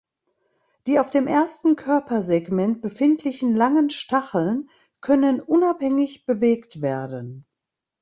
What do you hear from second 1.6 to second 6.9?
Körpersegment befindlichen langen Stacheln können unabhängig bewegt